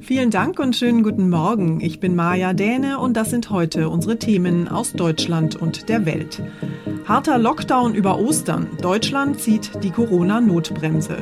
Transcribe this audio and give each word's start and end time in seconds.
Vielen 0.00 0.30
Dank 0.30 0.58
und 0.58 0.74
schönen 0.74 1.04
guten 1.04 1.30
Morgen. 1.30 1.80
Ich 1.80 2.00
bin 2.00 2.16
Maja 2.16 2.54
Däne 2.54 2.98
und 2.98 3.16
das 3.16 3.30
sind 3.30 3.50
heute 3.50 3.88
unsere 3.88 4.18
Themen 4.18 4.66
aus 4.66 4.92
Deutschland 4.92 5.54
und 5.54 5.88
der 5.88 6.04
Welt. 6.04 6.42
Harter 7.06 7.38
Lockdown 7.38 7.94
über 7.94 8.18
Ostern. 8.18 8.66
Deutschland 8.82 9.40
zieht 9.40 9.84
die 9.84 9.90
Corona-Notbremse. 9.90 11.18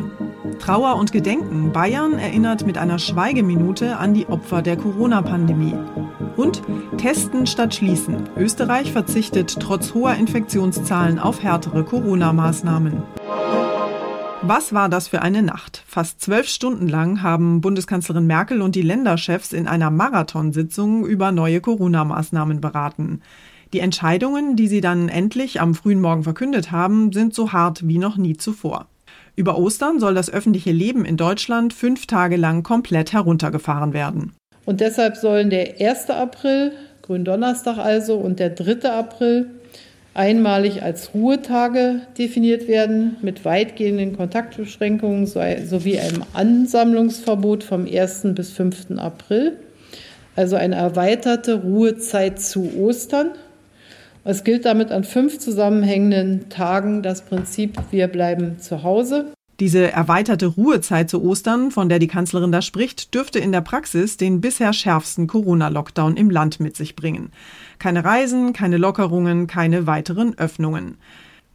Trauer 0.58 0.96
und 0.96 1.12
Gedenken. 1.12 1.72
Bayern 1.72 2.14
erinnert 2.14 2.66
mit 2.66 2.78
einer 2.78 2.98
Schweigeminute 2.98 3.98
an 3.98 4.14
die 4.14 4.26
Opfer 4.28 4.62
der 4.62 4.78
Corona-Pandemie. 4.78 5.74
Und 6.36 6.62
Testen 6.96 7.46
statt 7.46 7.74
Schließen. 7.74 8.30
Österreich 8.36 8.92
verzichtet 8.92 9.58
trotz 9.60 9.92
hoher 9.92 10.14
Infektionszahlen 10.14 11.18
auf 11.18 11.42
härtere 11.42 11.84
Corona-Maßnahmen. 11.84 13.02
Was 14.46 14.74
war 14.74 14.90
das 14.90 15.08
für 15.08 15.22
eine 15.22 15.42
Nacht? 15.42 15.82
Fast 15.86 16.20
zwölf 16.20 16.48
Stunden 16.48 16.86
lang 16.86 17.22
haben 17.22 17.62
Bundeskanzlerin 17.62 18.26
Merkel 18.26 18.60
und 18.60 18.74
die 18.74 18.82
Länderchefs 18.82 19.54
in 19.54 19.66
einer 19.66 19.90
Marathonsitzung 19.90 21.06
über 21.06 21.32
neue 21.32 21.62
Corona-Maßnahmen 21.62 22.60
beraten. 22.60 23.22
Die 23.72 23.80
Entscheidungen, 23.80 24.54
die 24.54 24.68
sie 24.68 24.82
dann 24.82 25.08
endlich 25.08 25.62
am 25.62 25.74
frühen 25.74 26.02
Morgen 26.02 26.24
verkündet 26.24 26.70
haben, 26.70 27.10
sind 27.10 27.34
so 27.34 27.52
hart 27.52 27.88
wie 27.88 27.96
noch 27.96 28.18
nie 28.18 28.36
zuvor. 28.36 28.86
Über 29.34 29.56
Ostern 29.56 29.98
soll 29.98 30.14
das 30.14 30.28
öffentliche 30.28 30.72
Leben 30.72 31.06
in 31.06 31.16
Deutschland 31.16 31.72
fünf 31.72 32.06
Tage 32.06 32.36
lang 32.36 32.62
komplett 32.62 33.14
heruntergefahren 33.14 33.94
werden. 33.94 34.34
Und 34.66 34.82
deshalb 34.82 35.16
sollen 35.16 35.48
der 35.48 35.80
1. 35.80 36.10
April, 36.10 36.72
Gründonnerstag 37.00 37.78
also, 37.78 38.16
und 38.16 38.40
der 38.40 38.50
3. 38.50 38.90
April 38.90 39.52
einmalig 40.14 40.82
als 40.82 41.12
Ruhetage 41.12 42.02
definiert 42.16 42.68
werden 42.68 43.16
mit 43.20 43.44
weitgehenden 43.44 44.16
Kontaktbeschränkungen 44.16 45.26
sowie 45.26 45.98
einem 45.98 46.22
Ansammlungsverbot 46.32 47.64
vom 47.64 47.86
1. 47.86 48.28
bis 48.34 48.52
5. 48.52 48.92
April. 48.96 49.58
Also 50.36 50.56
eine 50.56 50.76
erweiterte 50.76 51.54
Ruhezeit 51.54 52.40
zu 52.40 52.72
Ostern. 52.78 53.30
Es 54.24 54.42
gilt 54.42 54.64
damit 54.64 54.90
an 54.90 55.04
fünf 55.04 55.38
zusammenhängenden 55.38 56.48
Tagen 56.48 57.02
das 57.02 57.22
Prinzip, 57.22 57.78
wir 57.90 58.08
bleiben 58.08 58.58
zu 58.58 58.82
Hause. 58.82 59.32
Diese 59.60 59.92
erweiterte 59.92 60.46
Ruhezeit 60.46 61.08
zu 61.08 61.22
Ostern, 61.22 61.70
von 61.70 61.88
der 61.88 62.00
die 62.00 62.08
Kanzlerin 62.08 62.50
da 62.50 62.60
spricht, 62.60 63.14
dürfte 63.14 63.38
in 63.38 63.52
der 63.52 63.60
Praxis 63.60 64.16
den 64.16 64.40
bisher 64.40 64.72
schärfsten 64.72 65.28
Corona-Lockdown 65.28 66.16
im 66.16 66.30
Land 66.30 66.58
mit 66.58 66.76
sich 66.76 66.96
bringen. 66.96 67.30
Keine 67.78 68.04
Reisen, 68.04 68.52
keine 68.52 68.76
Lockerungen, 68.76 69.46
keine 69.46 69.86
weiteren 69.86 70.38
Öffnungen. 70.38 70.96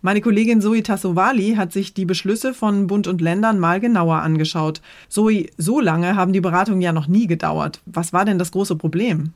Meine 0.02 0.22
Kollegin 0.22 0.62
Zoe 0.62 0.82
Tassovali 0.82 1.56
hat 1.56 1.74
sich 1.74 1.94
die 1.94 2.06
Beschlüsse 2.06 2.54
von 2.54 2.88
Bund 2.88 3.08
und 3.08 3.20
Ländern 3.20 3.60
mal 3.60 3.82
genauer 3.82 4.18
angeschaut. 4.18 4.82
Zoe, 5.10 5.48
so 5.58 5.82
lange 5.82 6.16
haben 6.16 6.32
die 6.32 6.40
Beratungen 6.40 6.82
ja 6.82 6.94
noch 6.94 7.08
nie 7.08 7.28
gedauert. 7.28 7.82
Was 7.86 8.14
war 8.14 8.24
denn 8.24 8.40
das 8.40 8.52
große 8.52 8.78
Problem? 8.78 9.34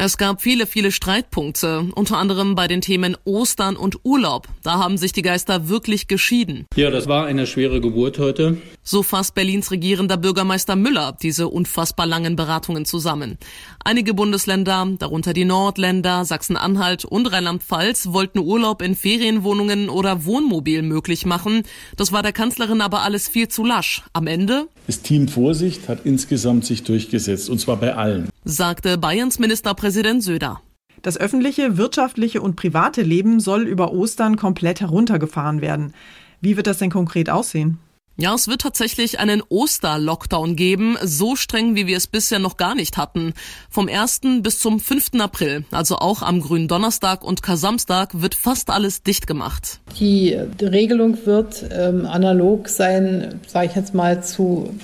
Es 0.00 0.16
gab 0.16 0.40
viele, 0.40 0.68
viele 0.68 0.92
Streitpunkte, 0.92 1.88
unter 1.96 2.18
anderem 2.18 2.54
bei 2.54 2.68
den 2.68 2.80
Themen 2.80 3.16
Ostern 3.24 3.74
und 3.74 3.98
Urlaub. 4.04 4.46
Da 4.62 4.74
haben 4.78 4.96
sich 4.96 5.10
die 5.10 5.22
Geister 5.22 5.68
wirklich 5.68 6.06
geschieden. 6.06 6.66
Ja, 6.76 6.92
das 6.92 7.08
war 7.08 7.26
eine 7.26 7.48
schwere 7.48 7.80
Geburt 7.80 8.20
heute. 8.20 8.58
So 8.84 9.02
fasst 9.02 9.34
Berlins 9.34 9.72
regierender 9.72 10.16
Bürgermeister 10.16 10.76
Müller 10.76 11.16
diese 11.20 11.48
unfassbar 11.48 12.06
langen 12.06 12.36
Beratungen 12.36 12.84
zusammen. 12.84 13.38
Einige 13.84 14.14
Bundesländer, 14.14 14.86
darunter 15.00 15.32
die 15.32 15.44
Nordländer, 15.44 16.24
Sachsen-Anhalt 16.24 17.04
und 17.04 17.26
Rheinland-Pfalz, 17.32 18.12
wollten 18.12 18.38
Urlaub 18.38 18.82
in 18.82 18.94
Ferienwohnungen 18.94 19.88
oder 19.88 20.24
Wohnmobil 20.24 20.82
möglich 20.82 21.26
machen. 21.26 21.64
Das 21.96 22.12
war 22.12 22.22
der 22.22 22.32
Kanzlerin 22.32 22.82
aber 22.82 23.02
alles 23.02 23.26
viel 23.26 23.48
zu 23.48 23.64
lasch. 23.64 24.04
Am 24.12 24.28
Ende? 24.28 24.68
Das 24.86 25.02
Team 25.02 25.26
Vorsicht 25.26 25.88
hat 25.88 26.06
insgesamt 26.06 26.64
sich 26.64 26.84
durchgesetzt, 26.84 27.50
und 27.50 27.58
zwar 27.58 27.78
bei 27.78 27.96
allen. 27.96 28.28
Sagte 28.44 28.98
Bayerns 28.98 29.38
Ministerpräsident 29.38 30.20
Präsident 30.20 30.22
Söder. 30.22 30.60
Das 31.02 31.18
öffentliche, 31.18 31.76
wirtschaftliche 31.76 32.40
und 32.40 32.56
private 32.56 33.02
Leben 33.02 33.40
soll 33.40 33.62
über 33.62 33.92
Ostern 33.92 34.36
komplett 34.36 34.80
heruntergefahren 34.80 35.60
werden. 35.60 35.92
Wie 36.40 36.56
wird 36.56 36.66
das 36.66 36.78
denn 36.78 36.90
konkret 36.90 37.30
aussehen? 37.30 37.78
Ja, 38.16 38.34
es 38.34 38.48
wird 38.48 38.62
tatsächlich 38.62 39.20
einen 39.20 39.42
Oster-Lockdown 39.48 40.56
geben, 40.56 40.96
so 41.02 41.36
streng, 41.36 41.76
wie 41.76 41.86
wir 41.86 41.96
es 41.96 42.08
bisher 42.08 42.40
noch 42.40 42.56
gar 42.56 42.74
nicht 42.74 42.96
hatten. 42.96 43.32
Vom 43.70 43.88
1. 43.88 44.20
bis 44.40 44.58
zum 44.58 44.80
5. 44.80 45.20
April, 45.20 45.64
also 45.70 45.98
auch 45.98 46.22
am 46.22 46.40
grünen 46.40 46.66
Donnerstag 46.66 47.22
und 47.22 47.44
Kasamstag, 47.44 48.20
wird 48.20 48.34
fast 48.34 48.70
alles 48.70 49.04
dicht 49.04 49.28
gemacht. 49.28 49.80
Die 50.00 50.36
Regelung 50.60 51.26
wird 51.26 51.64
ähm, 51.70 52.06
analog 52.06 52.68
sein, 52.68 53.40
sage 53.46 53.66
ich 53.66 53.76
jetzt 53.76 53.94
mal, 53.94 54.24
zu 54.24 54.74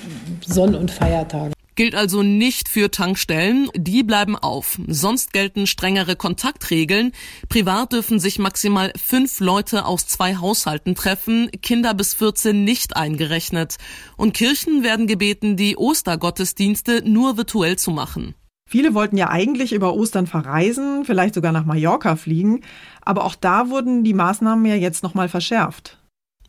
Sonn- 0.47 0.77
und 0.77 0.93
Feiertagen 0.93 1.54
gilt 1.75 1.95
also 1.95 2.23
nicht 2.23 2.69
für 2.69 2.91
Tankstellen, 2.91 3.69
die 3.75 4.03
bleiben 4.03 4.37
auf. 4.37 4.79
Sonst 4.87 5.33
gelten 5.33 5.67
strengere 5.67 6.17
Kontaktregeln. 6.17 7.13
Privat 7.49 7.93
dürfen 7.93 8.19
sich 8.19 8.39
maximal 8.39 8.93
fünf 8.97 9.41
Leute 9.41 9.87
aus 9.87 10.07
zwei 10.07 10.37
Haushalten 10.37 10.95
treffen, 10.95 11.51
Kinder 11.63 11.95
bis 11.95 12.15
14 12.15 12.65
nicht 12.65 12.97
eingerechnet. 12.97 13.77
Und 14.17 14.35
Kirchen 14.35 14.83
werden 14.83 15.07
gebeten, 15.07 15.57
die 15.57 15.77
Ostergottesdienste 15.77 17.03
nur 17.09 17.37
virtuell 17.37 17.77
zu 17.77 17.91
machen. 17.91 18.35
Viele 18.67 18.95
wollten 18.95 19.17
ja 19.17 19.29
eigentlich 19.29 19.73
über 19.73 19.95
Ostern 19.95 20.27
verreisen, 20.27 21.05
vielleicht 21.05 21.35
sogar 21.35 21.53
nach 21.53 21.67
Mallorca 21.67 22.17
fliegen, 22.17 22.63
aber 23.03 23.25
auch 23.25 23.35
da 23.35 23.69
wurden 23.69 24.05
die 24.05 24.15
Maßnahmen 24.15 24.65
ja 24.65 24.75
jetzt 24.75 25.03
nochmal 25.03 25.29
verschärft. 25.29 25.99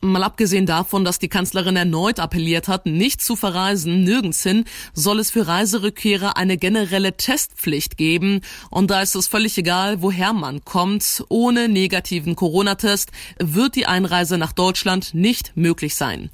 Mal 0.01 0.23
abgesehen 0.23 0.65
davon, 0.65 1.03
dass 1.03 1.19
die 1.19 1.29
Kanzlerin 1.29 1.75
erneut 1.75 2.19
appelliert 2.19 2.67
hat, 2.67 2.85
nicht 2.85 3.21
zu 3.21 3.35
verreisen, 3.35 4.03
nirgends 4.03 4.43
hin, 4.43 4.65
soll 4.93 5.19
es 5.19 5.31
für 5.31 5.47
Reiserückkehrer 5.47 6.37
eine 6.37 6.57
generelle 6.57 7.17
Testpflicht 7.17 7.97
geben. 7.97 8.41
Und 8.69 8.91
da 8.91 9.01
ist 9.01 9.15
es 9.15 9.27
völlig 9.27 9.57
egal, 9.57 10.01
woher 10.01 10.33
man 10.33 10.63
kommt. 10.63 11.23
Ohne 11.29 11.69
negativen 11.69 12.35
Corona-Test 12.35 13.11
wird 13.39 13.75
die 13.75 13.87
Einreise 13.87 14.37
nach 14.37 14.51
Deutschland 14.51 15.13
nicht 15.13 15.53
möglich 15.55 15.95
sein. 15.95 16.29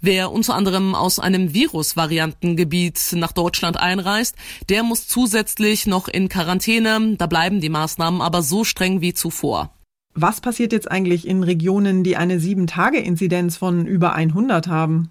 Wer 0.00 0.32
unter 0.32 0.54
anderem 0.54 0.94
aus 0.94 1.18
einem 1.18 1.52
Virusvariantengebiet 1.52 2.98
nach 3.12 3.32
Deutschland 3.32 3.76
einreist, 3.76 4.34
der 4.70 4.82
muss 4.82 5.08
zusätzlich 5.08 5.86
noch 5.86 6.08
in 6.08 6.30
Quarantäne. 6.30 7.16
Da 7.18 7.26
bleiben 7.26 7.60
die 7.60 7.68
Maßnahmen 7.68 8.22
aber 8.22 8.42
so 8.42 8.64
streng 8.64 9.02
wie 9.02 9.12
zuvor. 9.12 9.74
Was 10.14 10.40
passiert 10.40 10.72
jetzt 10.72 10.90
eigentlich 10.90 11.26
in 11.26 11.42
Regionen, 11.42 12.02
die 12.02 12.16
eine 12.16 12.38
7-Tage-Inzidenz 12.38 13.56
von 13.56 13.86
über 13.86 14.12
100 14.14 14.66
haben? 14.66 15.10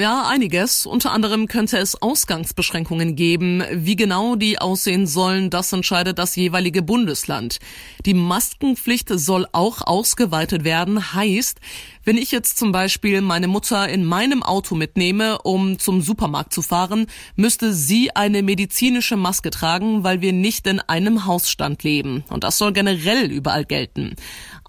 Ja, 0.00 0.26
einiges. 0.26 0.86
Unter 0.86 1.12
anderem 1.12 1.46
könnte 1.46 1.76
es 1.76 2.00
Ausgangsbeschränkungen 2.00 3.16
geben. 3.16 3.62
Wie 3.70 3.96
genau 3.96 4.34
die 4.34 4.58
aussehen 4.58 5.06
sollen, 5.06 5.50
das 5.50 5.74
entscheidet 5.74 6.18
das 6.18 6.36
jeweilige 6.36 6.80
Bundesland. 6.80 7.58
Die 8.06 8.14
Maskenpflicht 8.14 9.10
soll 9.10 9.46
auch 9.52 9.82
ausgeweitet 9.82 10.64
werden. 10.64 11.12
Heißt, 11.12 11.60
wenn 12.02 12.16
ich 12.16 12.30
jetzt 12.30 12.56
zum 12.56 12.72
Beispiel 12.72 13.20
meine 13.20 13.46
Mutter 13.46 13.90
in 13.90 14.06
meinem 14.06 14.42
Auto 14.42 14.74
mitnehme, 14.74 15.42
um 15.42 15.78
zum 15.78 16.00
Supermarkt 16.00 16.54
zu 16.54 16.62
fahren, 16.62 17.06
müsste 17.36 17.74
sie 17.74 18.16
eine 18.16 18.42
medizinische 18.42 19.18
Maske 19.18 19.50
tragen, 19.50 20.02
weil 20.02 20.22
wir 20.22 20.32
nicht 20.32 20.66
in 20.66 20.80
einem 20.80 21.26
Hausstand 21.26 21.82
leben. 21.82 22.24
Und 22.30 22.42
das 22.42 22.56
soll 22.56 22.72
generell 22.72 23.30
überall 23.30 23.66
gelten. 23.66 24.16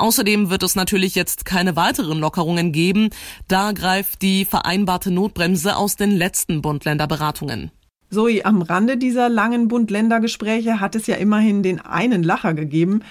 Außerdem 0.02 0.50
wird 0.50 0.64
es 0.64 0.76
natürlich 0.76 1.14
jetzt 1.14 1.46
keine 1.46 1.76
weiteren 1.76 2.18
Lockerungen 2.18 2.72
geben. 2.72 3.12
Da 3.48 3.72
greift 3.72 4.24
die 4.24 4.46
vereinbarte 4.46 5.12
Notbremse 5.12 5.76
aus 5.76 5.96
den 5.96 6.10
letzten 6.10 6.64
Bund-Länder-Beratungen. 6.64 7.70
Zoe, 8.10 8.44
am 8.44 8.64
Rande 8.64 8.98
dieser 8.98 9.30
langen 9.30 9.68
Bund-Länder-Gespräche 9.68 10.80
hat 10.80 10.96
es 10.96 11.06
ja 11.06 11.18
immerhin 11.18 11.62
den 11.62 11.80
einen 11.80 12.24
Lacher 12.24 12.56
gegeben. 12.56 13.04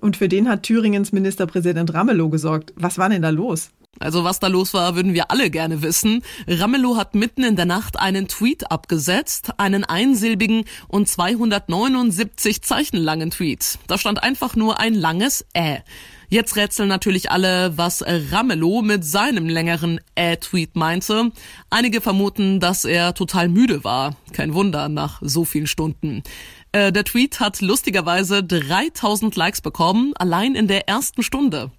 Und 0.00 0.16
für 0.16 0.30
den 0.30 0.48
hat 0.48 0.62
Thüringens 0.62 1.12
Ministerpräsident 1.12 1.92
Ramelow 1.92 2.30
gesorgt. 2.30 2.72
Was 2.76 2.96
war 2.96 3.10
denn 3.10 3.20
da 3.20 3.28
los? 3.28 3.68
Also 4.00 4.24
was 4.24 4.40
da 4.40 4.46
los 4.46 4.72
war, 4.72 4.96
würden 4.96 5.12
wir 5.12 5.30
alle 5.30 5.50
gerne 5.50 5.82
wissen. 5.82 6.22
Ramelow 6.46 6.96
hat 6.96 7.14
mitten 7.14 7.44
in 7.44 7.56
der 7.56 7.66
Nacht 7.66 7.98
einen 7.98 8.26
Tweet 8.26 8.70
abgesetzt, 8.70 9.50
einen 9.58 9.84
einsilbigen 9.84 10.64
und 10.86 11.08
279 11.08 12.62
Zeichen 12.62 12.96
langen 12.96 13.30
Tweet. 13.30 13.78
Da 13.86 13.98
stand 13.98 14.22
einfach 14.22 14.56
nur 14.56 14.80
ein 14.80 14.94
langes 14.94 15.44
Ä. 15.54 15.82
Jetzt 16.30 16.56
rätseln 16.56 16.90
natürlich 16.90 17.30
alle, 17.30 17.72
was 17.78 18.04
Ramelow 18.06 18.82
mit 18.82 19.02
seinem 19.02 19.48
längeren 19.48 19.98
Ä-Tweet 20.14 20.76
meinte. 20.76 21.32
Einige 21.70 22.02
vermuten, 22.02 22.60
dass 22.60 22.84
er 22.84 23.14
total 23.14 23.48
müde 23.48 23.82
war. 23.82 24.14
Kein 24.34 24.52
Wunder 24.52 24.90
nach 24.90 25.22
so 25.22 25.46
vielen 25.46 25.66
Stunden. 25.66 26.22
Äh, 26.72 26.92
der 26.92 27.04
Tweet 27.04 27.40
hat 27.40 27.62
lustigerweise 27.62 28.44
3000 28.44 29.36
Likes 29.36 29.62
bekommen, 29.62 30.12
allein 30.18 30.54
in 30.54 30.66
der 30.66 30.86
ersten 30.86 31.22
Stunde. 31.22 31.70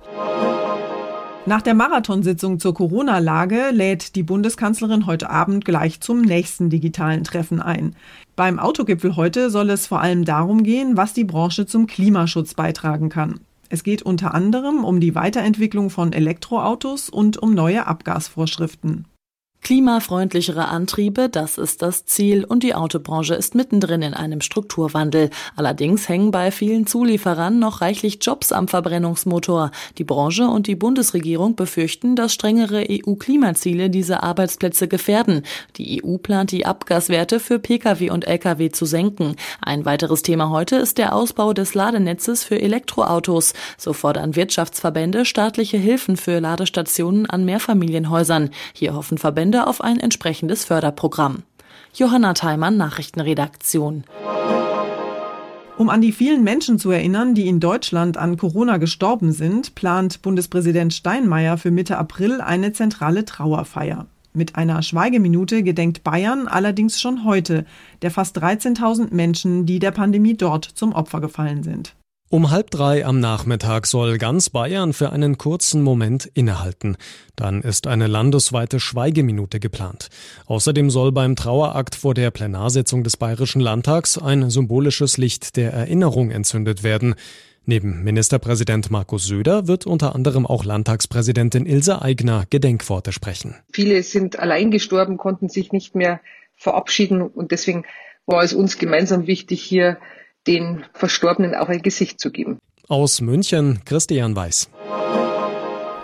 Nach 1.45 1.62
der 1.62 1.75
Marathonsitzung 1.75 2.60
zur 2.60 2.74
Corona-Lage 2.74 3.69
lädt 3.69 4.16
die 4.16 4.24
Bundeskanzlerin 4.24 5.06
heute 5.06 5.30
Abend 5.30 5.63
gleich 5.63 6.00
zum 6.02 6.22
nächsten 6.22 6.72
digitalen 6.72 7.24
Treffen 7.24 7.62
ein. 7.62 7.95
Beim 8.36 8.57
Autogipfel 8.57 9.16
heute 9.16 9.52
soll 9.52 9.69
es 9.69 9.86
vor 9.86 10.02
allem 10.02 10.25
darum 10.25 10.63
gehen, 10.63 10.98
was 10.98 11.13
die 11.13 11.24
Branche 11.24 11.68
zum 11.68 11.86
Klimaschutz 11.86 12.56
beitragen 12.56 13.10
kann. 13.10 13.40
Es 13.69 13.83
geht 13.83 14.01
unter 14.01 14.33
anderem 14.33 14.83
um 14.83 15.00
die 15.00 15.16
Weiterentwicklung 15.16 15.92
von 15.92 16.12
Elektroautos 16.12 17.10
und 17.10 17.38
um 17.38 17.54
neue 17.54 17.86
Abgasvorschriften. 17.86 19.06
Klimafreundlichere 19.69 20.68
Antriebe, 20.69 21.30
das 21.30 21.60
ist 21.60 21.83
das 21.83 22.07
Ziel 22.07 22.44
und 22.44 22.63
die 22.63 22.74
Autobranche 22.74 23.36
ist 23.36 23.54
mittendrin 23.54 24.01
in 24.01 24.16
einem 24.16 24.42
Strukturwandel. 24.42 25.30
Allerdings 25.56 26.10
hängen 26.10 26.31
bei 26.31 26.50
vielen 26.50 26.88
Zulieferern 26.88 27.60
noch 27.60 27.81
reichlich 27.81 28.18
Jobs 28.19 28.51
am 28.51 28.68
Verbrennungsmotor. 28.68 29.69
Die 30.00 30.04
Branche 30.04 30.48
und 30.48 30.66
die 30.66 30.75
Bundesregierung 30.75 31.56
befürchten, 31.56 32.16
dass 32.16 32.33
strengere 32.33 32.83
EU-Klimaziele 32.89 33.92
diese 33.92 34.24
Arbeitsplätze 34.24 34.88
gefährden. 34.88 35.44
Die 35.75 36.04
EU 36.04 36.18
plant 36.18 36.51
die 36.51 36.66
Abgaswerte 36.66 37.39
für 37.39 37.60
Pkw 37.60 38.10
und 38.10 38.25
Lkw 38.25 38.71
zu 38.71 38.88
senken. 38.88 39.36
Ein 39.62 39.86
weiteres 39.86 40.24
Thema 40.24 40.50
heute 40.50 40.77
ist 40.77 40.98
der 40.98 41.13
Ausbau 41.13 41.54
des 41.54 41.75
Ladenetzes 41.75 42.44
für 42.44 42.60
Elektroautos. 42.60 43.54
So 43.77 43.94
fordern 43.94 44.36
Wirtschaftsverbände 44.36 45.25
staatliche 45.25 45.77
Hilfen 45.77 46.18
für 46.18 46.39
Ladestationen 46.39 47.27
an 47.27 47.45
Mehrfamilienhäusern. 47.45 48.50
Hier 48.74 48.95
hoffen 48.95 49.19
Verbände 49.19 49.59
Verbände 49.60 49.68
auf 49.68 49.82
ein 49.82 50.00
entsprechendes 50.00 50.64
Förderprogramm. 50.64 51.44
Johanna 51.94 52.34
Theimann, 52.34 52.78
Nachrichtenredaktion. 52.78 54.04
Um 55.78 55.90
an 55.90 56.02
die 56.02 56.12
vielen 56.12 56.44
Menschen 56.44 56.78
zu 56.78 56.92
erinnern, 56.92 57.36
die 57.36 57.48
in 57.48 57.60
Deutschland 57.60 58.18
an 58.18 58.38
Corona 58.38 58.78
gestorben 58.78 59.32
sind, 59.32 59.76
plant 59.76 60.22
Bundespräsident 60.22 60.94
Steinmeier 60.94 61.58
für 61.58 61.72
Mitte 61.72 61.98
April 61.98 62.42
eine 62.42 62.74
zentrale 62.74 63.26
Trauerfeier. 63.26 64.08
Mit 64.34 64.56
einer 64.56 64.82
Schweigeminute 64.82 65.64
gedenkt 65.64 66.04
Bayern 66.04 66.48
allerdings 66.48 67.02
schon 67.02 67.24
heute 67.26 67.66
der 68.02 68.12
fast 68.12 68.38
13.000 68.38 69.14
Menschen, 69.14 69.66
die 69.66 69.80
der 69.80 69.92
Pandemie 69.92 70.36
dort 70.36 70.66
zum 70.66 70.94
Opfer 70.94 71.20
gefallen 71.22 71.64
sind. 71.64 71.96
Um 72.31 72.52
halb 72.52 72.70
drei 72.70 73.08
am 73.08 73.20
Nachmittag 73.20 73.88
soll 73.88 74.20
ganz 74.20 74.52
Bayern 74.52 74.94
für 74.94 75.12
einen 75.12 75.40
kurzen 75.40 75.81
Moment 75.81 76.30
innehalten. 76.36 76.96
Dann 77.36 77.64
ist 77.64 77.88
eine 77.88 78.06
landesweite 78.06 78.80
Schweigeminute 78.80 79.60
geplant. 79.60 80.10
Außerdem 80.46 80.92
soll 80.92 81.12
beim 81.12 81.36
Trauerakt 81.36 81.96
vor 81.96 82.14
der 82.14 82.30
Plenarsitzung 82.30 83.04
des 83.04 83.18
Bayerischen 83.18 83.62
Landtags 83.62 84.20
ein 84.20 84.52
symbolisches 84.52 85.18
Licht 85.18 85.58
der 85.58 85.74
Erinnerung 85.74 86.30
entzündet 86.30 86.84
werden. 86.84 87.16
Neben 87.66 88.04
Ministerpräsident 88.04 88.92
Markus 88.92 89.26
Söder 89.26 89.68
wird 89.68 89.88
unter 89.88 90.14
anderem 90.14 90.46
auch 90.46 90.64
Landtagspräsidentin 90.64 91.66
Ilse 91.66 92.00
Aigner 92.04 92.44
Gedenkworte 92.48 93.12
sprechen. 93.12 93.56
Viele 93.74 94.04
sind 94.04 94.38
allein 94.38 94.70
gestorben, 94.70 95.18
konnten 95.18 95.50
sich 95.50 95.72
nicht 95.72 95.96
mehr 95.96 96.22
verabschieden 96.56 97.24
und 97.24 97.50
deswegen 97.50 97.86
war 98.28 98.44
es 98.44 98.54
uns 98.54 98.78
gemeinsam 98.78 99.26
wichtig, 99.26 99.64
hier 99.64 99.98
den 100.50 100.84
Verstorbenen 100.94 101.56
auch 101.56 101.69
ein 101.69 101.81
Gesicht 101.81 102.19
zu 102.19 102.31
geben. 102.31 102.57
Aus 102.88 103.22
München, 103.22 103.81
Christian 103.85 104.35
Weiß. 104.35 104.69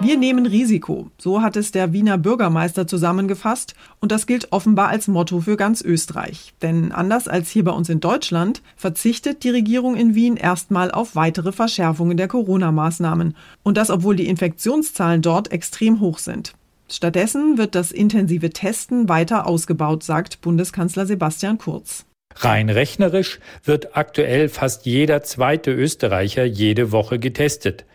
Wir 0.01 0.17
nehmen 0.17 0.45
Risiko. 0.45 1.09
So 1.17 1.41
hat 1.41 1.55
es 1.55 1.71
der 1.71 1.93
Wiener 1.93 2.17
Bürgermeister 2.17 2.85
zusammengefasst. 2.85 3.73
Und 4.01 4.11
das 4.11 4.27
gilt 4.27 4.51
offenbar 4.51 4.89
als 4.89 5.07
Motto 5.07 5.39
für 5.39 5.55
ganz 5.55 5.81
Österreich. 5.81 6.53
Denn 6.61 6.91
anders 6.91 7.27
als 7.27 7.49
hier 7.49 7.63
bei 7.63 7.71
uns 7.71 7.89
in 7.89 8.01
Deutschland 8.01 8.61
verzichtet 8.75 9.43
die 9.43 9.49
Regierung 9.49 9.95
in 9.95 10.13
Wien 10.13 10.35
erstmal 10.35 10.91
auf 10.91 11.15
weitere 11.15 11.53
Verschärfungen 11.53 12.17
der 12.17 12.27
Corona-Maßnahmen. 12.27 13.35
Und 13.63 13.77
das, 13.77 13.89
obwohl 13.89 14.15
die 14.15 14.27
Infektionszahlen 14.27 15.21
dort 15.21 15.51
extrem 15.51 16.01
hoch 16.01 16.19
sind. 16.19 16.53
Stattdessen 16.91 17.57
wird 17.57 17.73
das 17.73 17.91
intensive 17.91 18.51
Testen 18.51 19.09
weiter 19.09 19.47
ausgebaut, 19.47 20.03
sagt 20.03 20.41
Bundeskanzler 20.41 21.07
Sebastian 21.07 21.57
Kurz. 21.57 22.05
Rein 22.35 22.69
rechnerisch 22.69 23.39
wird 23.63 23.95
aktuell 23.95 24.49
fast 24.49 24.85
jeder 24.85 25.23
zweite 25.23 25.71
Österreicher 25.71 26.43
jede 26.43 26.91
Woche 26.91 27.17
getestet. 27.17 27.85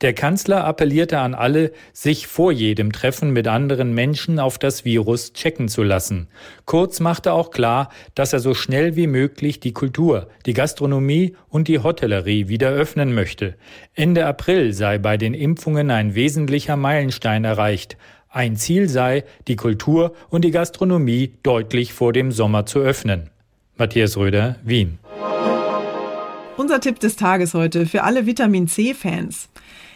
Der 0.00 0.14
Kanzler 0.14 0.64
appellierte 0.64 1.18
an 1.18 1.34
alle, 1.34 1.72
sich 1.92 2.26
vor 2.26 2.52
jedem 2.52 2.90
Treffen 2.90 3.32
mit 3.32 3.46
anderen 3.46 3.92
Menschen 3.92 4.38
auf 4.38 4.56
das 4.56 4.86
Virus 4.86 5.34
checken 5.34 5.68
zu 5.68 5.82
lassen. 5.82 6.28
Kurz 6.64 7.00
machte 7.00 7.34
auch 7.34 7.50
klar, 7.50 7.90
dass 8.14 8.32
er 8.32 8.40
so 8.40 8.54
schnell 8.54 8.96
wie 8.96 9.06
möglich 9.06 9.60
die 9.60 9.72
Kultur, 9.72 10.28
die 10.46 10.54
Gastronomie 10.54 11.36
und 11.48 11.68
die 11.68 11.80
Hotellerie 11.80 12.48
wieder 12.48 12.70
öffnen 12.70 13.14
möchte. 13.14 13.56
Ende 13.94 14.24
April 14.24 14.72
sei 14.72 14.96
bei 14.96 15.18
den 15.18 15.34
Impfungen 15.34 15.90
ein 15.90 16.14
wesentlicher 16.14 16.76
Meilenstein 16.76 17.44
erreicht. 17.44 17.98
Ein 18.30 18.56
Ziel 18.56 18.88
sei, 18.88 19.24
die 19.48 19.56
Kultur 19.56 20.14
und 20.30 20.44
die 20.44 20.52
Gastronomie 20.52 21.34
deutlich 21.42 21.92
vor 21.92 22.14
dem 22.14 22.32
Sommer 22.32 22.64
zu 22.64 22.78
öffnen. 22.78 23.28
Matthias 23.80 24.18
Röder, 24.18 24.56
Wien. 24.62 24.98
Unser 26.58 26.82
Tipp 26.82 27.00
des 27.00 27.16
Tages 27.16 27.54
heute 27.54 27.86
für 27.86 28.04
alle 28.04 28.26
Vitamin 28.26 28.68
C-Fans. 28.68 29.48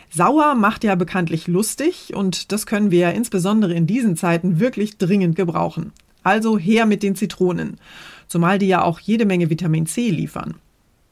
Sauer 0.08 0.54
macht 0.54 0.84
ja 0.84 0.94
bekanntlich 0.94 1.48
lustig 1.48 2.14
und 2.14 2.50
das 2.50 2.64
können 2.64 2.90
wir 2.90 3.00
ja 3.00 3.10
insbesondere 3.10 3.74
in 3.74 3.86
diesen 3.86 4.16
Zeiten 4.16 4.58
wirklich 4.58 4.96
dringend 4.96 5.36
gebrauchen. 5.36 5.92
Also 6.22 6.58
her 6.58 6.86
mit 6.86 7.02
den 7.02 7.14
Zitronen, 7.14 7.76
zumal 8.26 8.58
die 8.58 8.68
ja 8.68 8.82
auch 8.82 9.00
jede 9.00 9.26
Menge 9.26 9.50
Vitamin 9.50 9.84
C 9.84 10.08
liefern. 10.08 10.54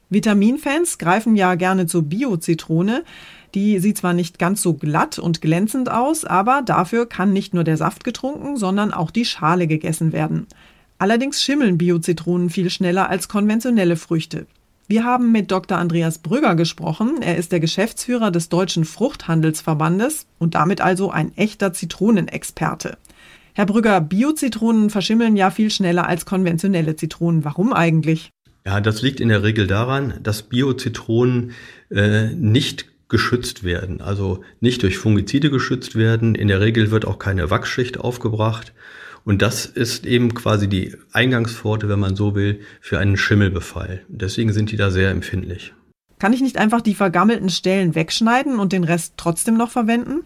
Vitaminfans 0.09 0.97
greifen 0.97 1.37
ja 1.37 1.57
gerne 1.57 1.85
zur 1.85 2.05
Bio-Zitrone. 2.05 3.05
Die 3.55 3.81
sieht 3.81 3.99
zwar 3.99 4.14
nicht 4.14 4.38
ganz 4.38 4.62
so 4.62 4.73
glatt 4.73 5.19
und 5.19 5.43
glänzend 5.43 5.91
aus, 5.91 6.25
aber 6.25 6.62
dafür 6.64 7.05
kann 7.05 7.35
nicht 7.35 7.52
nur 7.52 7.64
der 7.64 7.76
Saft 7.76 8.02
getrunken, 8.02 8.57
sondern 8.57 8.95
auch 8.95 9.11
die 9.11 9.26
Schale 9.26 9.67
gegessen 9.67 10.12
werden. 10.12 10.47
Allerdings 11.03 11.43
schimmeln 11.43 11.79
Bio-Zitronen 11.79 12.49
viel 12.49 12.71
schneller 12.71 13.11
als 13.11 13.27
konventionelle 13.27 13.97
Früchte. 13.97 14.47
Wir 14.87 15.03
haben 15.03 15.33
mit 15.33 15.51
Dr. 15.51 15.77
Andreas 15.77 16.19
Brügger 16.19 16.55
gesprochen. 16.55 17.23
Er 17.23 17.37
ist 17.39 17.51
der 17.51 17.59
Geschäftsführer 17.59 18.31
des 18.31 18.51
Deutschen 18.51 18.85
Fruchthandelsverbandes 18.85 20.27
und 20.39 20.55
damit 20.55 20.81
also 20.81 21.11
ein 21.11 21.37
echter 21.37 21.73
Zitronenexperte. 21.73 22.99
Herr 23.53 23.67
Brügger, 23.67 24.01
Bio-Zitronen 24.01 24.91
verschimmeln 24.91 25.35
ja 25.35 25.51
viel 25.51 25.73
schneller 25.73 26.07
als 26.07 26.25
konventionelle 26.25 26.95
Zitronen. 26.95 27.45
Warum 27.45 27.73
eigentlich? 27.73 28.31
Ja, 28.65 28.81
das 28.81 29.03
liegt 29.03 29.19
in 29.19 29.29
der 29.29 29.43
Regel 29.43 29.67
daran, 29.67 30.21
dass 30.23 30.45
Bio-Zitronen 30.45 31.51
äh, 31.91 32.29
nicht 32.29 32.87
geschützt 33.09 33.65
werden, 33.65 34.01
also 34.01 34.45
nicht 34.61 34.85
durch 34.85 34.99
Fungizide 34.99 35.51
geschützt 35.51 35.97
werden. 35.97 36.37
In 36.37 36.47
der 36.47 36.61
Regel 36.61 36.93
wird 36.93 37.07
auch 37.07 37.19
keine 37.19 37.51
Wachsschicht 37.51 37.99
aufgebracht. 37.99 38.73
Und 39.25 39.43
das 39.43 39.67
ist 39.67 40.05
eben 40.07 40.35
quasi 40.35 40.69
die 40.69 40.97
Eingangspforte, 41.12 41.88
wenn 41.88 42.00
man 42.00 42.17
so 42.17 42.35
will, 42.35 42.61
für 42.81 42.99
einen 42.99 43.17
Schimmelbefall. 43.17 44.02
Deswegen 44.09 44.52
sind 44.52 44.73
die 44.73 44.76
da 44.76 44.91
sehr 44.91 45.11
empfindlich. 45.11 45.75
Kann 46.19 46.33
ich 46.33 46.41
nicht 46.41 46.57
einfach 46.57 46.81
die 46.81 46.95
vergammelten 46.95 47.49
Stellen 47.49 47.95
wegschneiden 47.95 48.59
und 48.59 48.73
den 48.73 48.85
Rest 48.85 49.14
trotzdem 49.17 49.57
noch 49.57 49.71
verwenden? 49.71 50.25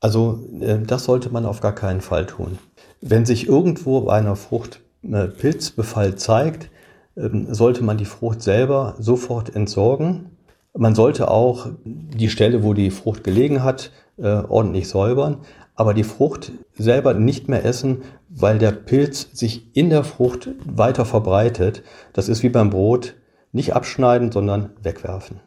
Also 0.00 0.48
äh, 0.60 0.78
das 0.78 1.04
sollte 1.04 1.30
man 1.30 1.46
auf 1.46 1.60
gar 1.60 1.74
keinen 1.74 2.00
Fall 2.00 2.26
tun. 2.26 2.58
Wenn 3.00 3.26
sich 3.26 3.48
irgendwo 3.48 4.02
bei 4.02 4.18
einer 4.18 4.36
Frucht 4.36 4.80
äh, 5.02 5.26
Pilzbefall 5.26 6.16
zeigt, 6.16 6.70
ähm, 7.16 7.52
sollte 7.52 7.82
man 7.82 7.98
die 7.98 8.04
Frucht 8.04 8.42
selber 8.42 8.94
sofort 8.98 9.54
entsorgen. 9.54 10.30
Man 10.74 10.94
sollte 10.94 11.30
auch 11.30 11.68
die 11.84 12.28
Stelle, 12.28 12.62
wo 12.62 12.74
die 12.74 12.90
Frucht 12.90 13.24
gelegen 13.24 13.64
hat, 13.64 13.90
äh, 14.18 14.28
ordentlich 14.28 14.88
säubern, 14.88 15.38
aber 15.76 15.92
die 15.94 16.04
Frucht 16.04 16.52
selber 16.74 17.14
nicht 17.14 17.48
mehr 17.48 17.64
essen, 17.64 18.02
weil 18.28 18.58
der 18.58 18.72
Pilz 18.72 19.28
sich 19.32 19.76
in 19.76 19.90
der 19.90 20.04
Frucht 20.04 20.48
weiter 20.64 21.04
verbreitet. 21.04 21.82
Das 22.14 22.28
ist 22.28 22.42
wie 22.42 22.48
beim 22.48 22.70
Brot. 22.70 23.14
Nicht 23.52 23.74
abschneiden, 23.74 24.32
sondern 24.32 24.70
wegwerfen. 24.82 25.40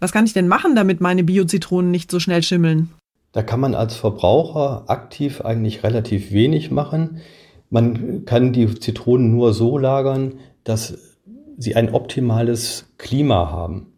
Was 0.00 0.12
kann 0.12 0.24
ich 0.24 0.32
denn 0.32 0.48
machen, 0.48 0.74
damit 0.74 1.00
meine 1.00 1.24
Bio-Zitronen 1.24 1.90
nicht 1.90 2.10
so 2.10 2.20
schnell 2.20 2.42
schimmeln? 2.42 2.90
Da 3.32 3.42
kann 3.42 3.60
man 3.60 3.74
als 3.74 3.94
Verbraucher 3.94 4.84
aktiv 4.86 5.42
eigentlich 5.42 5.82
relativ 5.82 6.32
wenig 6.32 6.70
machen. 6.70 7.18
Man 7.70 8.24
kann 8.24 8.52
die 8.52 8.72
Zitronen 8.78 9.30
nur 9.30 9.52
so 9.52 9.78
lagern, 9.78 10.38
dass 10.64 10.98
sie 11.58 11.76
ein 11.76 11.92
optimales 11.92 12.86
Klima 12.98 13.50
haben. 13.50 13.92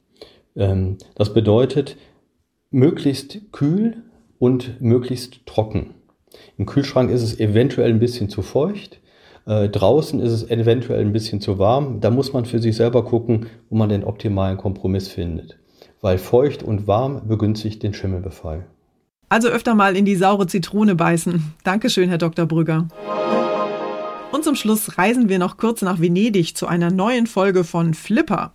Ähm, 0.56 0.98
das 1.14 1.34
bedeutet 1.34 1.96
möglichst 2.70 3.52
kühl 3.52 4.02
und 4.38 4.80
möglichst 4.80 5.47
trocken. 5.47 5.95
Im 6.57 6.66
Kühlschrank 6.66 7.11
ist 7.11 7.23
es 7.23 7.38
eventuell 7.40 7.90
ein 7.90 8.00
bisschen 8.00 8.28
zu 8.28 8.42
feucht. 8.42 9.00
Äh, 9.47 9.68
draußen 9.68 10.21
ist 10.21 10.33
es 10.33 10.50
eventuell 10.50 11.00
ein 11.00 11.12
bisschen 11.12 11.40
zu 11.40 11.59
warm. 11.59 12.00
Da 12.00 12.11
muss 12.11 12.33
man 12.33 12.45
für 12.45 12.59
sich 12.59 12.76
selber 12.76 13.04
gucken, 13.04 13.47
wo 13.71 13.76
man 13.76 13.88
den 13.88 14.04
optimalen 14.04 14.59
Kompromiss 14.59 15.09
findet. 15.09 15.59
Weil 16.00 16.18
feucht 16.18 16.62
und 16.62 16.87
warm 16.87 17.26
begünstigt 17.26 17.83
den 17.83 17.95
Schimmelbefall. 17.95 18.66
Also 19.30 19.49
öfter 19.49 19.75
mal 19.75 19.97
in 19.97 20.04
die 20.04 20.16
saure 20.16 20.47
Zitrone 20.47 20.95
beißen. 20.95 21.42
Dankeschön, 21.64 22.09
Herr 22.09 22.18
Dr. 22.18 22.47
Brügger. 22.47 22.88
Und 24.33 24.45
zum 24.45 24.54
Schluss 24.54 24.99
reisen 24.99 25.28
wir 25.28 25.38
noch 25.38 25.57
kurz 25.57 25.83
nach 25.83 26.00
Venedig 26.00 26.57
zu 26.57 26.66
einer 26.66 26.90
neuen 26.90 27.26
Folge 27.26 27.64
von 27.64 27.95
Flipper. 27.95 28.52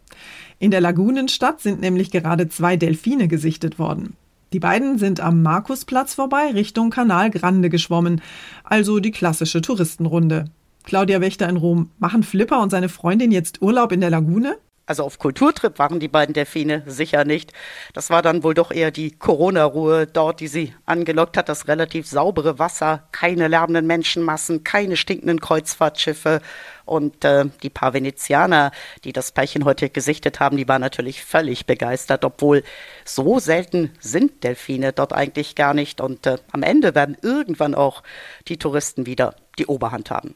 In 0.60 0.72
der 0.72 0.82
Lagunenstadt 0.82 1.62
sind 1.62 1.82
nämlich 1.82 2.12
gerade 2.12 2.48
zwei 2.48 2.78
Delfine 2.78 3.28
gesichtet 3.28 3.80
worden. 3.80 4.16
Die 4.54 4.60
beiden 4.60 5.00
sind 5.00 5.20
am 5.20 5.42
Markusplatz 5.42 6.14
vorbei 6.14 6.52
Richtung 6.54 6.92
Kanal 6.92 7.32
Grande 7.32 7.72
geschwommen, 7.72 8.22
also 8.64 9.00
die 9.00 9.10
klassische 9.10 9.62
Touristenrunde. 9.62 10.46
Claudia 10.84 11.22
Wächter 11.22 11.50
in 11.50 11.58
Rom, 11.58 11.90
machen 11.98 12.22
Flipper 12.22 12.62
und 12.62 12.70
seine 12.70 12.88
Freundin 12.88 13.32
jetzt 13.32 13.64
Urlaub 13.64 13.92
in 13.92 14.02
der 14.02 14.12
Lagune? 14.12 14.58
Also 14.86 15.06
auf 15.06 15.18
Kulturtrip 15.18 15.80
waren 15.80 16.02
die 16.02 16.10
beiden 16.10 16.34
Delfine 16.34 16.84
sicher 16.86 17.24
nicht. 17.24 17.54
Das 17.94 18.10
war 18.10 18.22
dann 18.22 18.44
wohl 18.44 18.54
doch 18.54 18.70
eher 18.70 18.92
die 18.92 19.12
Corona-Ruhe 19.12 20.08
dort, 20.08 20.42
die 20.42 20.50
sie 20.50 20.74
angelockt 20.86 21.38
hat. 21.38 21.48
Das 21.48 21.70
relativ 21.70 22.06
saubere 22.06 22.60
Wasser, 22.60 23.08
keine 23.14 23.48
lärmenden 23.48 23.88
Menschenmassen, 23.88 24.66
keine 24.66 24.98
stinkenden 24.98 25.40
Kreuzfahrtschiffe. 25.40 26.42
Und 26.84 27.24
äh, 27.24 27.46
die 27.62 27.70
paar 27.70 27.94
Venezianer, 27.94 28.72
die 29.06 29.14
das 29.14 29.32
Pärchen 29.32 29.64
heute 29.64 29.90
gesichtet 29.90 30.42
haben, 30.42 30.58
die 30.58 30.68
waren 30.68 30.82
natürlich 30.82 31.24
völlig 31.24 31.66
begeistert, 31.66 32.26
obwohl 32.26 32.64
so 33.06 33.40
selten 33.40 33.92
sind 34.02 34.44
Delfine 34.44 34.92
dort 34.92 35.14
eigentlich 35.14 35.56
gar 35.56 35.74
nicht. 35.74 36.02
Und 36.02 36.28
äh, 36.28 36.40
am 36.52 36.62
Ende 36.62 36.94
werden 36.94 37.18
irgendwann 37.22 37.74
auch 37.74 38.04
die 38.50 38.58
Touristen 38.58 39.06
wieder 39.06 39.36
die 39.58 39.68
Oberhand 39.68 40.12
haben. 40.12 40.36